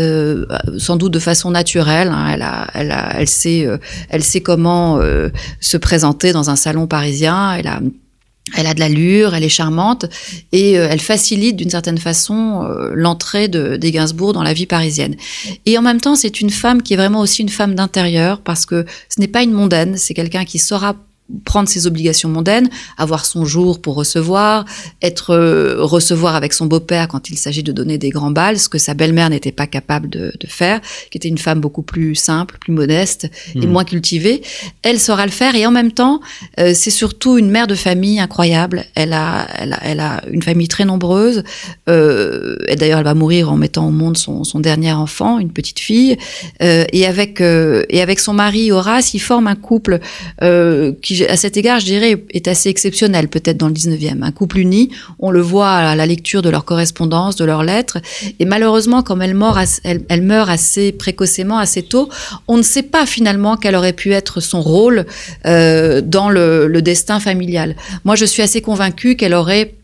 [0.78, 2.08] sans doute de façon naturelle.
[2.08, 3.66] Hein, elle, a, elle, elle sait,
[4.10, 5.00] elle sait comment
[5.60, 7.54] se présenter dans un salon parisien.
[7.54, 7.80] Elle a
[8.56, 10.06] elle a de l'allure, elle est charmante
[10.52, 14.66] et euh, elle facilite d'une certaine façon euh, l'entrée de, des Gainsbourg dans la vie
[14.66, 15.16] parisienne.
[15.66, 18.66] Et en même temps, c'est une femme qui est vraiment aussi une femme d'intérieur parce
[18.66, 20.96] que ce n'est pas une mondaine, c'est quelqu'un qui saura
[21.44, 24.64] prendre ses obligations mondaines, avoir son jour pour recevoir,
[25.02, 28.68] être euh, recevoir avec son beau-père quand il s'agit de donner des grands balles, ce
[28.68, 32.14] que sa belle-mère n'était pas capable de, de, faire, qui était une femme beaucoup plus
[32.14, 33.70] simple, plus modeste et mmh.
[33.70, 34.42] moins cultivée.
[34.82, 36.20] Elle saura le faire et en même temps,
[36.58, 38.86] euh, c'est surtout une mère de famille incroyable.
[38.94, 41.44] Elle a, elle a, elle a une famille très nombreuse.
[41.90, 45.52] Euh, et d'ailleurs, elle va mourir en mettant au monde son, son dernier enfant, une
[45.52, 46.16] petite fille.
[46.60, 50.00] Et avec et avec son mari Horace, ils forment un couple
[51.02, 54.22] qui à cet égard, je dirais, est assez exceptionnel peut-être dans le 19e.
[54.22, 57.98] Un couple uni, on le voit à la lecture de leur correspondance, de leurs lettres,
[58.38, 59.58] et malheureusement, comme elle meurt,
[60.48, 62.08] assez précocement, assez tôt,
[62.46, 65.06] on ne sait pas finalement quel aurait pu être son rôle
[65.46, 67.76] euh, dans le, le destin familial.
[68.04, 69.74] Moi, je suis assez convaincue qu'elle aurait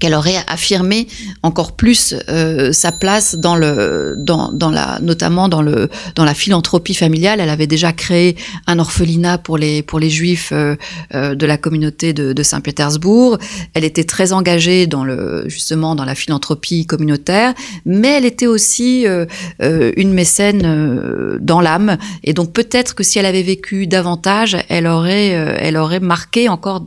[0.00, 1.06] qu'elle aurait affirmé
[1.42, 6.34] encore plus euh, sa place dans le dans, dans la notamment dans le dans la
[6.34, 7.40] philanthropie familiale.
[7.40, 10.76] Elle avait déjà créé un orphelinat pour les pour les juifs euh,
[11.14, 13.38] euh, de la communauté de, de Saint-Pétersbourg.
[13.74, 19.06] Elle était très engagée dans le justement dans la philanthropie communautaire mais elle était aussi
[19.06, 19.26] euh,
[19.62, 21.98] euh, une mécène euh, dans l'âme.
[22.22, 26.86] Et donc peut-être que si elle avait vécu davantage elle aurait elle aurait marqué encore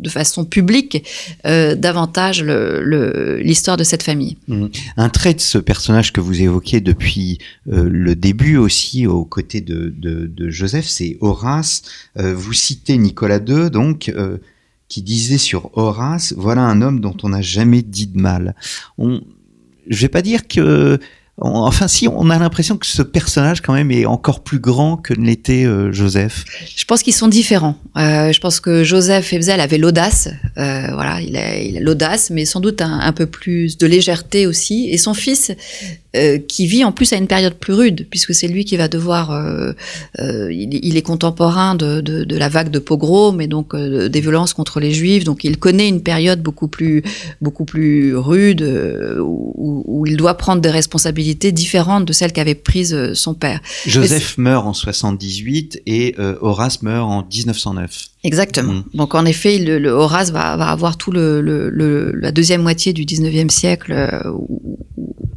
[0.00, 1.06] de façon publique
[1.46, 4.36] euh, davantage l'histoire de cette famille.
[4.48, 4.66] Mmh.
[4.96, 7.38] Un trait de ce personnage que vous évoquez depuis
[7.72, 11.82] euh, le début aussi aux côtés de, de, Joseph, c'est Horace.
[12.18, 14.12] Euh, vous citez Nicolas II, donc,
[14.88, 18.54] qui disait sur Horace, voilà un homme dont on n'a jamais dit de mal.
[18.98, 19.20] On,
[19.88, 20.98] je vais pas dire que
[21.38, 25.12] Enfin, si, on a l'impression que ce personnage, quand même, est encore plus grand que
[25.12, 26.44] ne l'était euh, Joseph.
[26.74, 27.76] Je pense qu'ils sont différents.
[27.98, 30.30] Euh, je pense que Joseph Hebzel avait l'audace.
[30.56, 34.88] Euh, voilà, il a, l'audace, mais sans doute un, peu plus de légèreté aussi.
[34.88, 35.52] Et son fils,
[36.48, 39.38] qui vit en plus à une période plus rude, puisque c'est lui qui va devoir.
[40.18, 45.24] Il, est contemporain de, la vague de pogrom et donc des violences contre les juifs.
[45.24, 47.02] Donc, il connaît une période beaucoup plus,
[48.16, 48.62] rude
[49.20, 53.60] où il doit prendre des responsabilités différentes de celles qu'avait prises son père.
[53.86, 58.08] Joseph meurt en 78 et euh, Horace meurt en 1909.
[58.26, 58.72] Exactement.
[58.72, 58.84] Mmh.
[58.94, 62.92] Donc en effet, le, le Horace va, va, avoir tout le, le, la deuxième moitié
[62.92, 64.20] du 19e siècle euh,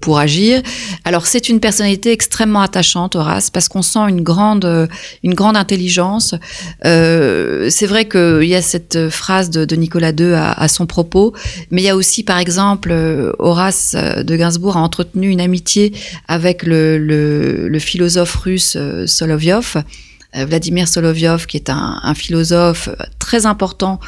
[0.01, 0.63] pour agir.
[1.05, 4.89] Alors c'est une personnalité extrêmement attachante, Horace, parce qu'on sent une grande,
[5.23, 6.33] une grande intelligence.
[6.85, 10.87] Euh, c'est vrai qu'il y a cette phrase de, de Nicolas II à, à, son
[10.87, 11.33] propos,
[11.69, 12.91] mais il y a aussi, par exemple,
[13.37, 15.93] Horace de Gainsbourg a entretenu une amitié
[16.27, 19.83] avec le, le, le philosophe russe Solovyov.
[20.33, 22.89] Vladimir Solovyov, qui est un, un philosophe
[23.29, 23.99] très important,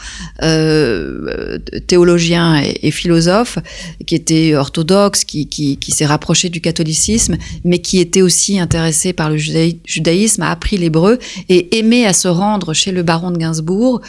[0.42, 1.58] euh,
[1.88, 3.60] théologien et, philosophe,
[4.06, 9.14] qui était orthodoxe, qui, qui, qui s'est rapproché du catholicisme, mais qui était aussi intéressé
[9.14, 13.38] par le judaïsme, a appris l'hébreu et aimait à se rendre chez le baron de
[13.38, 14.02] Gainsbourg,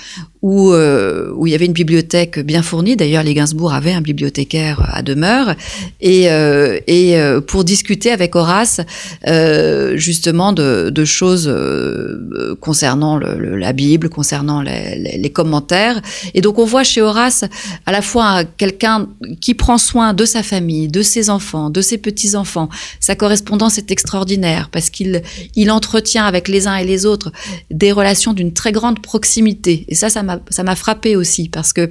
[0.42, 2.96] où, euh, où il y avait une bibliothèque bien fournie.
[2.96, 5.54] D'ailleurs, les Gainsbourg avaient un bibliothécaire à demeure.
[6.00, 8.80] Et, euh, et euh, pour discuter avec Horace,
[9.28, 11.48] euh, justement, de, de choses
[12.02, 16.00] euh, concernant la Bible, concernant les, commentaires.
[16.34, 17.44] Et donc, on voit chez Horace
[17.86, 19.08] à la fois quelqu'un
[19.40, 22.68] qui prend soin de sa famille, de ses enfants, de ses petits-enfants.
[23.00, 25.22] Sa correspondance est extraordinaire parce qu'il
[25.56, 27.32] il entretient avec les uns et les autres
[27.70, 29.84] des relations d'une très grande proximité.
[29.88, 31.90] Et ça, ça m'a frappé aussi parce que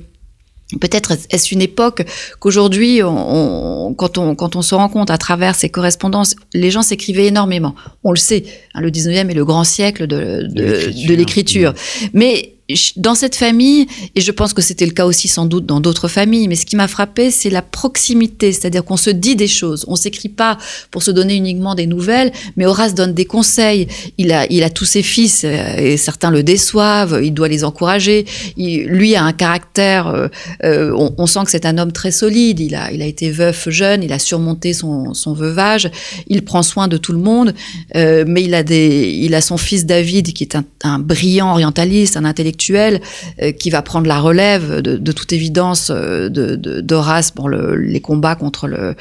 [0.79, 2.03] Peut-être est-ce une époque
[2.39, 6.71] qu'aujourd'hui, on, on, quand, on, quand on se rend compte à travers ces correspondances, les
[6.71, 7.75] gens s'écrivaient énormément.
[8.03, 11.73] On le sait, hein, le 19e est le grand siècle de, de, de l'écriture.
[12.13, 12.55] Mais
[12.95, 16.07] dans cette famille, et je pense que c'était le cas aussi sans doute dans d'autres
[16.07, 19.83] familles, mais ce qui m'a frappé, c'est la proximité, c'est-à-dire qu'on se dit des choses,
[19.87, 20.57] on s'écrit pas
[20.89, 23.87] pour se donner uniquement des nouvelles, mais Horace donne des conseils.
[24.17, 27.63] Il a, il a tous ses fils euh, et certains le déçoivent, il doit les
[27.63, 28.25] encourager.
[28.57, 30.27] Il, lui a un caractère, euh,
[30.63, 32.59] euh, on, on, sent que c'est un homme très solide.
[32.59, 35.91] Il a, il a été veuf jeune, il a surmonté son, son veuvage,
[36.27, 37.53] il prend soin de tout le monde,
[37.95, 41.51] euh, mais il a des, il a son fils David qui est un, un brillant
[41.51, 47.49] orientaliste, un intellectuel euh, qui va prendre la relève de, toute évidence euh, d'Horace pour
[47.49, 48.95] le, les combats contre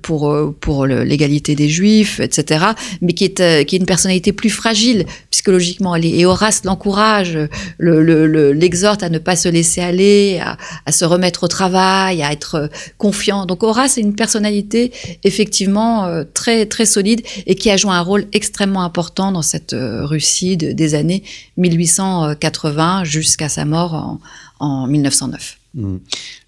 [0.00, 2.64] pour euh, pour l'égalité des juifs etc
[3.00, 5.94] mais qui est qui est une personnalité plus fragile psychologiquement.
[5.96, 7.38] Et Horace l'encourage
[7.78, 10.40] l'exhorte le, le, à ne pas se laisser aller
[10.86, 13.46] à, se remettre au travail à être confiant.
[13.46, 14.92] Donc Horace est une personnalité
[15.24, 20.56] effectivement très très solide et qui a joué un rôle extrêmement important dans cette Russie
[20.56, 21.22] de, des années
[21.56, 24.20] 1880 jusqu'à sa mort en,
[24.60, 25.58] en 1909.
[25.74, 25.96] Mmh.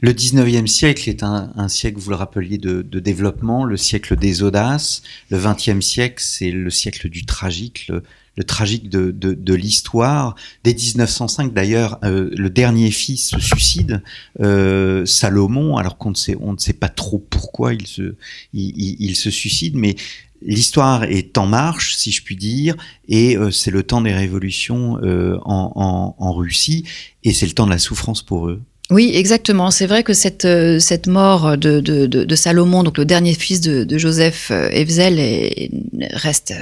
[0.01, 5.03] Le 19e siècle est un, siècle, vous le rappeliez, de, développement, le siècle des audaces.
[5.31, 7.91] Le 20e siècle, c'est le siècle du tragique,
[8.37, 10.35] le, tragique de, l'histoire.
[10.63, 14.03] Dès 1905, d'ailleurs, euh, le dernier fils se suicide,
[14.41, 18.15] euh, Salomon, alors qu'on ne sait, pas trop pourquoi il se,
[18.53, 19.97] il se suicide, mais
[20.45, 22.77] l'histoire est en marche, si je puis dire,
[23.09, 26.85] et euh, c'est le temps des révolutions euh, en, Russie,
[27.23, 28.61] et c'est le temps de la souffrance pour eux.
[28.91, 29.71] Oui, exactement.
[29.71, 35.19] C'est vrai que cette, euh, mort de, Salomon, donc le dernier fils de, Joseph Evzel,
[35.19, 35.71] est,
[36.13, 36.53] reste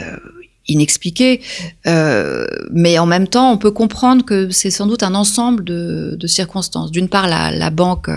[0.68, 1.40] inexpliqué,
[1.84, 6.92] mais en même temps, on peut comprendre que c'est sans doute un ensemble de, circonstances.
[6.92, 8.08] D'une part, la, banque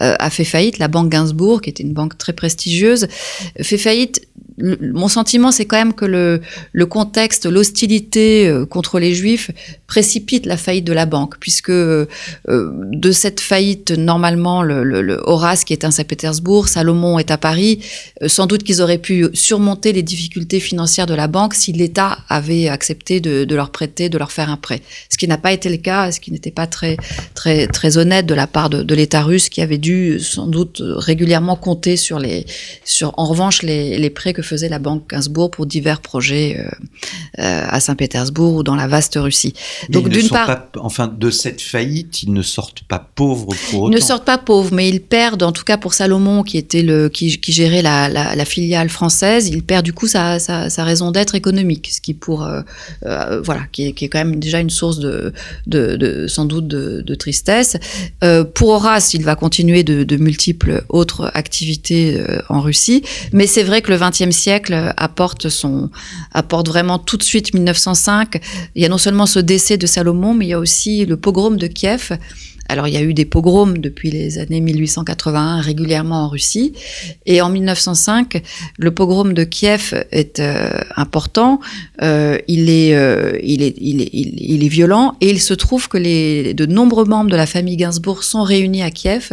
[0.00, 3.08] a fait faillite, la banque Gainsbourg, qui était une banque très prestigieuse,
[3.60, 4.26] fait faillite
[4.58, 9.50] mon sentiment, c'est quand même que le, contexte, l'hostilité euh, contre les Juifs
[9.86, 12.06] précipite la faillite de la banque, puisque euh,
[12.46, 17.80] de cette faillite, normalement, le, Horace qui est à Saint-Pétersbourg, Salomon est à Paris,
[18.22, 22.18] euh, sans doute qu'ils auraient pu surmonter les difficultés financières de la banque si l'État
[22.28, 24.82] avait accepté de, de, leur prêter, de leur faire un prêt.
[25.08, 26.96] Ce qui n'a pas été le cas, ce qui n'était pas très,
[27.34, 30.82] très, très honnête de la part de, de l'État russe, qui avait dû sans doute
[30.82, 32.46] régulièrement compter sur les,
[32.84, 36.68] sur en revanche les, les prêts que faisait la banque Gainsbourg pour divers projets euh,
[37.38, 39.54] euh, à Saint-Pétersbourg ou dans la vaste Russie.
[39.88, 43.92] Donc d'une part, enfin de cette faillite, ils ne sortent pas pauvres pour autant.
[43.92, 46.82] Ils ne sortent pas pauvres, mais ils perdent, en tout cas pour Salomon qui était
[46.82, 50.68] le qui, qui gérait la, la, la, filiale française, il perd du coup sa, sa,
[50.70, 52.60] sa raison d'être économique, ce qui pour euh,
[53.42, 55.32] voilà, qui est, qui est, quand même déjà une source de,
[55.66, 57.76] de, de sans doute de, de tristesse.
[58.54, 63.90] Pour Horace, il va continuer de, multiples autres activités en Russie, mais c'est vrai que
[63.90, 65.90] le XXe siècle apporte son
[66.32, 68.40] apporte vraiment tout de suite 1905.
[68.74, 71.16] Il y a non seulement ce décès de Salomon, mais il y a aussi le
[71.16, 72.12] pogrom de Kiev
[72.72, 76.72] alors il y a eu des pogroms depuis les années 1881 régulièrement en Russie.
[77.26, 78.42] Et en 1905,
[78.78, 81.60] le pogrom de Kiev est euh, important.
[82.02, 85.16] Euh, il, est, euh, il, est, il, est, il, est, violent.
[85.20, 88.82] Et il se trouve que les, de nombreux membres de la famille Gainsbourg sont réunis
[88.82, 89.32] à Kiev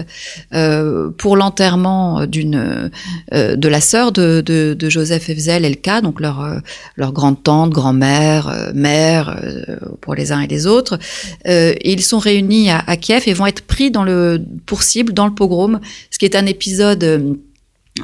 [0.53, 2.91] euh, pour l'enterrement d'une
[3.33, 6.61] euh, de la sœur de, de, Joseph Evzel Elka, donc leur,
[6.97, 9.39] leur grande-tante, grand-mère, mère,
[10.01, 10.97] pour les uns et les autres.
[11.45, 15.33] ils sont réunis à Kiev et vont être pris dans le, pour cible dans le
[15.33, 15.79] pogrom,
[16.11, 17.39] ce qui est un épisode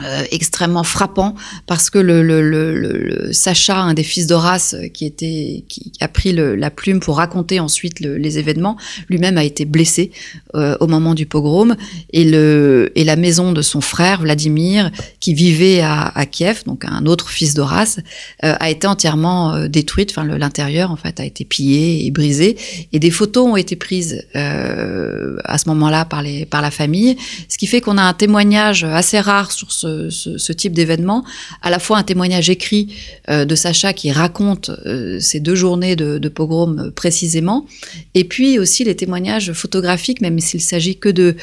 [0.04, 1.36] euh, euh, extrêmement frappant
[1.68, 5.92] parce que le, le, le, le Sacha, un des fils d'Horace, euh, qui était qui
[6.00, 8.78] a pris la plume pour raconter ensuite les événements,
[9.10, 10.12] lui-même a été blessé
[10.56, 11.76] euh, au moment du pogrom
[12.14, 16.86] et le et la maison de son frère Vladimir, qui vivait à, à Kiev, donc
[16.86, 18.00] un autre fils d'Horace,
[18.44, 20.12] euh, a été entièrement euh, détruite.
[20.12, 22.58] Enfin, l'intérieur en fait a été pillé et brisé
[22.94, 27.18] et des photos ont été prises à ce moment-là par les par la famille,
[27.50, 31.24] ce qui fait qu'on a un témoignage assez rare sur ce ce, type d'événement,
[31.62, 32.96] à la fois un témoignage écrit
[33.30, 37.66] euh, de Sacha qui raconte euh, ces deux journées de, pogrom euh, précisément,
[38.14, 41.36] et puis aussi les témoignages photographiques, même s'il s'agit que de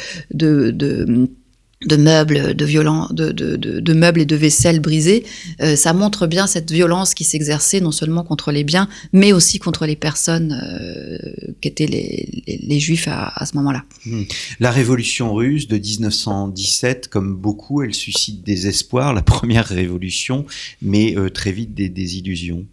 [1.87, 5.25] de meubles, de violents, de, de, de, meubles et de vaisselle brisés,
[5.61, 9.59] euh, ça montre bien cette violence qui s'exerçait non seulement contre les biens, mais aussi
[9.59, 11.19] contre les personnes euh,
[11.61, 13.85] qui étaient les, les, juifs à, à ce moment-là.
[14.07, 14.23] Mmh.
[14.61, 20.47] La révolution russe de 1917, comme beaucoup, elle suscite des espoirs, la première révolution,
[20.81, 22.67] mais euh, très vite des désillusions.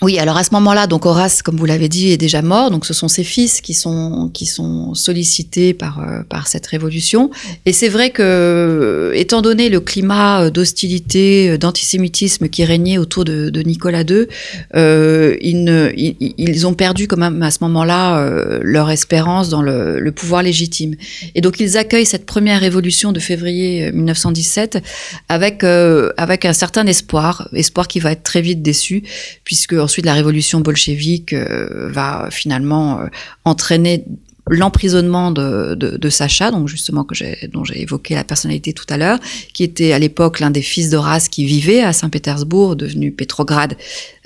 [0.00, 2.72] Oui, alors à ce moment-là, donc Horace, comme vous l'avez dit, est déjà mort.
[2.72, 7.30] Donc ce sont ses fils qui sont qui sont sollicités par euh, par cette révolution.
[7.66, 13.62] Et c'est vrai que, étant donné le climat d'hostilité, euh, d'antisémitisme qui régnait autour de,
[13.62, 14.26] Nicolas II,
[14.74, 20.12] euh, ils, ont perdu quand même à ce moment-là euh, leur espérance dans le, le,
[20.12, 20.94] pouvoir légitime.
[21.34, 24.82] Et donc ils accueillent cette première révolution de février 1917
[25.28, 29.04] avec euh, avec un certain espoir, espoir qui va être très vite déçu,
[29.44, 33.08] puisque ensuite la révolution bolchevique euh, va finalement euh,
[33.44, 34.06] entraîner
[34.48, 37.14] l'emprisonnement de, de, Sacha, donc justement que
[37.48, 39.18] dont j'ai évoqué la personnalité tout à l'heure,
[39.52, 43.76] qui était à l'époque l'un des fils d'Horace qui vivait à Saint-Pétersbourg, devenu Pétrograd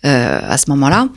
[0.05, 1.09] euh, à ce moment-là.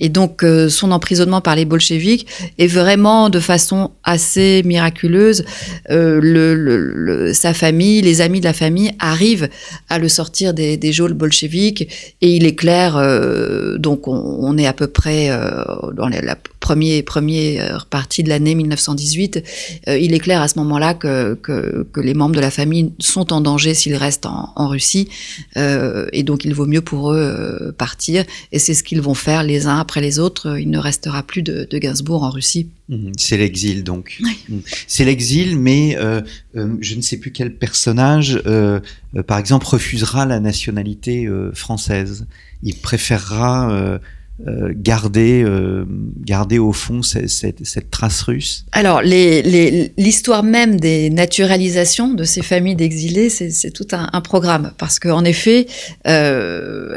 [0.00, 2.26] Et donc euh, son emprisonnement par les bolcheviks
[2.58, 5.44] est vraiment de façon assez miraculeuse.
[5.90, 9.48] Euh, le, le, le, sa famille, les amis de la famille arrivent
[9.88, 14.66] à le sortir des, des geôles bolcheviques et il éclaire, euh, donc on, on, est
[14.66, 16.36] à peu près euh, dans la
[16.66, 19.44] première, première partie de l'année 1918,
[19.86, 22.90] euh, il est clair à ce moment-là que, que, que, les membres de la famille
[22.98, 25.08] sont en danger s'ils restent en, en Russie
[25.56, 29.44] euh, et donc il vaut mieux pour eux partir et c'est ce qu'ils vont faire
[29.44, 30.58] les uns après les autres.
[30.58, 32.66] Il ne restera plus de, de Gainsbourg en Russie.
[32.88, 34.18] Mmh, c'est l'exil donc.
[34.22, 34.38] Oui.
[34.48, 34.58] Mmh.
[34.86, 36.20] C'est l'exil, mais euh,
[36.56, 38.80] euh, je ne sais plus quel personnage, euh,
[39.26, 42.26] par exemple, refusera la nationalité française.
[42.62, 43.98] Il préférera
[44.46, 45.86] euh, garder, euh,
[46.20, 52.42] garder au fond cette, cette, cette trace russe Alors, l'histoire même des naturalisations de ces
[52.42, 54.72] familles d'exilés, c'est tout un, programme.
[54.76, 55.66] Parce qu'en effet,
[56.06, 56.94] euh,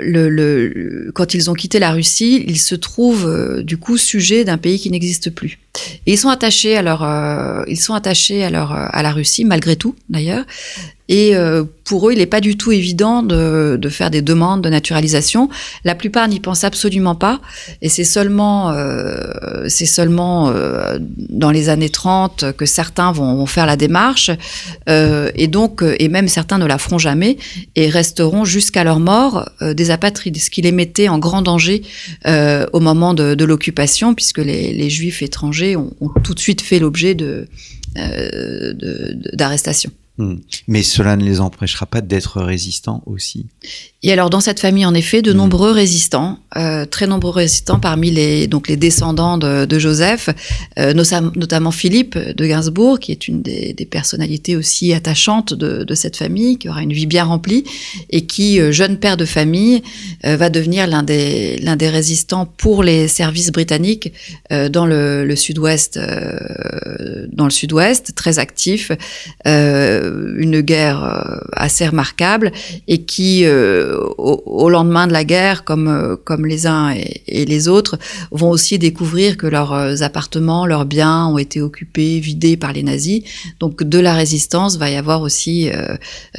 [0.00, 4.44] le, le, quand ils ont quitté la Russie, ils se trouvent euh, du coup sujets
[4.44, 5.60] d'un pays qui n'existe plus.
[6.06, 9.76] Ils sont attachés à leur, euh, ils sont attachés à leur, à la Russie malgré
[9.76, 10.44] tout d'ailleurs.
[11.10, 14.62] Et euh, pour eux, il n'est pas du tout évident de, de, faire des demandes
[14.62, 15.50] de naturalisation.
[15.84, 17.40] La plupart n'y pensent absolument pas.
[17.82, 19.32] Et c'est seulement, euh,
[19.68, 24.30] c'est seulement euh, dans les années 30 que certains vont, faire la démarche.
[24.88, 27.36] Euh, et donc, et même certains ne la feront jamais
[27.76, 31.82] et resteront jusqu'à leur mort des apatrides, ce qui les mettait en grand danger
[32.26, 35.92] au moment de, l'occupation, puisque les, juifs étrangers ont,
[36.22, 37.48] tout de suite fait l'objet de,
[39.34, 39.90] d'arrestation.
[40.20, 40.36] Hmm.
[40.68, 43.46] Mais cela ne les empêchera pas d'être résistants aussi?
[44.02, 45.36] Et alors dans cette famille, en effet, de mmh.
[45.36, 50.30] nombreux résistants, euh, très nombreux résistants parmi les donc les descendants de, de Joseph,
[50.78, 55.94] euh, notamment Philippe de Gainsbourg, qui est une des, des personnalités aussi attachantes de, de,
[55.94, 57.64] cette famille, qui aura une vie bien remplie
[58.08, 59.82] et qui, euh, jeune père de famille,
[60.24, 64.12] euh, va devenir l'un des l'un des résistants pour les services britanniques
[64.50, 66.00] euh, dans le, le sud-ouest,
[67.32, 68.92] dans le sud-ouest, très actif,
[69.44, 72.52] une guerre assez remarquable
[72.88, 73.44] et qui
[74.18, 77.98] au, lendemain de la guerre, comme, euh, comme les uns et, les autres,
[78.30, 82.82] vont aussi découvrir que leurs euh, appartements, leurs biens ont été occupés, vidés par les
[82.82, 83.22] nazis.
[83.58, 85.70] Donc de la résistance va y avoir aussi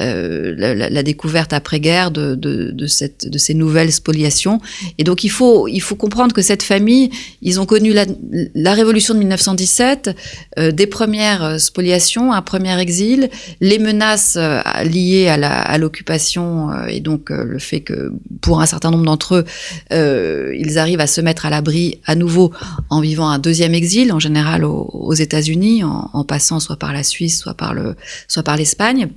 [0.00, 4.60] euh, la, découverte après-guerre de, de, cette, de ces nouvelles spoliations.
[4.98, 8.06] Et donc il faut, il faut comprendre que cette famille, ils ont connu la,
[8.54, 10.10] la révolution de 1917,
[10.58, 13.30] euh, des premières spoliations, un premier exil,
[13.60, 14.38] les menaces
[14.84, 19.44] liées à l'occupation et donc le fait que pour un certain nombre d'entre eux,
[19.92, 22.52] euh, ils arrivent à se mettre à l'abri à nouveau
[22.90, 27.02] en vivant un deuxième exil, en général aux, États-Unis, en, en, passant soit par la
[27.02, 27.96] Suisse, soit par le,
[28.28, 29.08] soit par l'Espagne.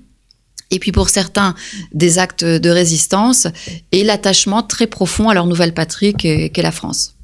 [0.71, 1.55] Et puis pour certains,
[1.93, 3.47] des actes de résistance
[3.91, 7.14] et l'attachement très profond à leur nouvelle patrie qu'est la France.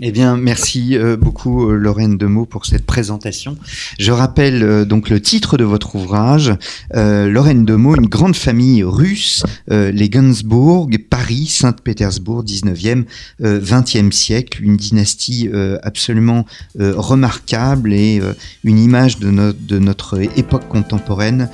[0.00, 3.56] Eh bien, merci euh, beaucoup euh, Lorraine Demeaux pour cette présentation.
[4.00, 6.52] Je rappelle euh, donc le titre de votre ouvrage,
[6.94, 13.04] euh, Lorraine Demeaux, une grande famille russe, les Gainsbourg, Paris, Saint-Pétersbourg, 19e,
[13.40, 15.48] 20e siècle, une dynastie
[15.82, 16.44] absolument
[16.78, 18.20] remarquable et
[18.64, 21.48] une image de, de, notre époque contemporaine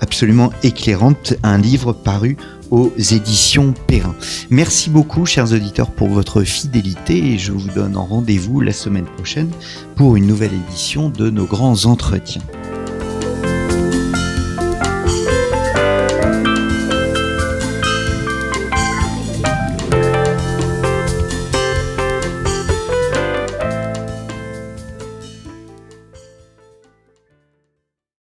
[0.00, 2.36] absolument éclairante, un livre paru
[2.72, 4.16] aux éditions Perrin.
[4.50, 9.50] Merci beaucoup, chers auditeurs, pour votre fidélité et je vous donne rendez-vous la semaine prochaine
[9.94, 12.42] pour une nouvelle édition de nos grands entretiens.